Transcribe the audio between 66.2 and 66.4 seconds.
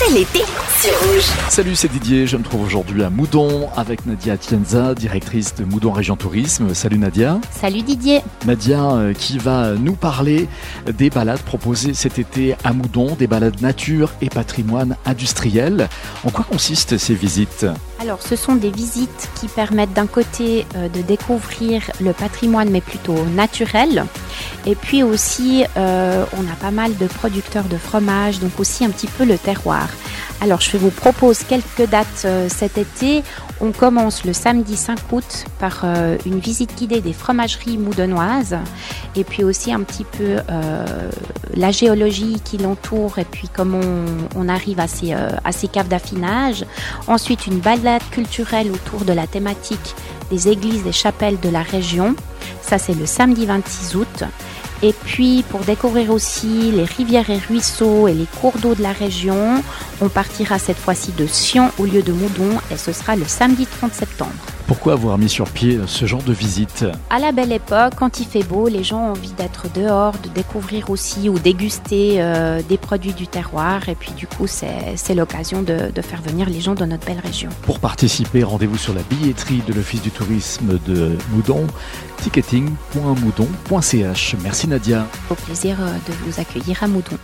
de